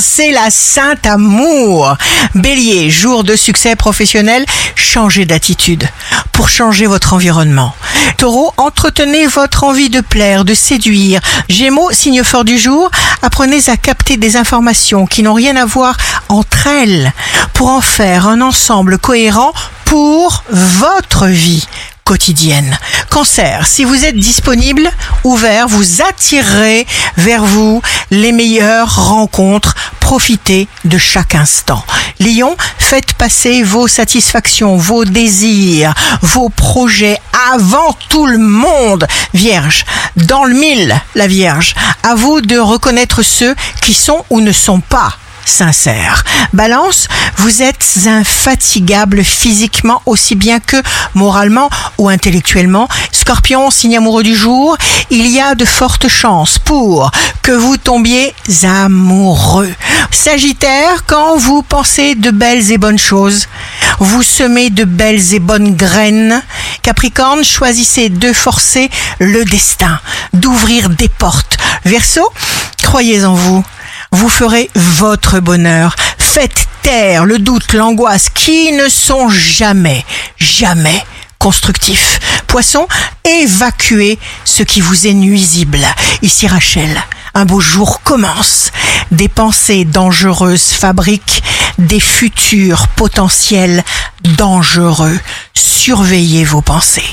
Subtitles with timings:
[0.00, 1.96] c'est la Sainte Amour.
[2.34, 5.88] Bélier, jour de succès professionnel, changez d'attitude
[6.32, 7.74] pour changer votre environnement.
[8.18, 11.20] Taureau, entretenez votre envie de plaire, de séduire.
[11.48, 12.90] Gémeaux, signe fort du jour,
[13.22, 15.96] apprenez à capter des informations qui n'ont rien à voir
[16.28, 17.12] entre elles
[17.52, 19.52] pour en faire un ensemble cohérent
[19.84, 21.66] pour votre vie
[22.06, 22.78] quotidienne.
[23.10, 24.88] Cancer, si vous êtes disponible,
[25.24, 26.86] ouvert, vous attirerez
[27.16, 27.82] vers vous
[28.12, 29.74] les meilleures rencontres.
[30.06, 31.84] Profitez de chaque instant.
[32.20, 37.18] Lion, faites passer vos satisfactions, vos désirs, vos projets
[37.50, 39.08] avant tout le monde.
[39.34, 44.52] Vierge, dans le mille, la Vierge, à vous de reconnaître ceux qui sont ou ne
[44.52, 46.24] sont pas sincère.
[46.52, 50.76] Balance, vous êtes infatigable physiquement aussi bien que
[51.14, 52.88] moralement ou intellectuellement.
[53.12, 54.76] Scorpion, signe amoureux du jour,
[55.10, 57.10] il y a de fortes chances pour
[57.42, 59.72] que vous tombiez amoureux.
[60.10, 63.46] Sagittaire, quand vous pensez de belles et bonnes choses,
[63.98, 66.42] vous semez de belles et bonnes graines.
[66.82, 70.00] Capricorne, choisissez de forcer le destin,
[70.32, 71.56] d'ouvrir des portes.
[71.84, 72.28] Verseau,
[72.82, 73.64] croyez en vous
[74.12, 75.94] vous ferez votre bonheur.
[76.18, 80.04] Faites taire le doute, l'angoisse qui ne sont jamais,
[80.38, 81.04] jamais
[81.38, 82.18] constructifs.
[82.46, 82.86] Poisson,
[83.24, 85.84] évacuez ce qui vous est nuisible.
[86.22, 87.02] Ici Rachel,
[87.36, 88.72] un beau jour commence.
[89.10, 91.42] Des pensées dangereuses fabriquent
[91.76, 93.84] des futurs potentiels
[94.38, 95.18] dangereux.
[95.52, 97.04] Surveillez vos pensées.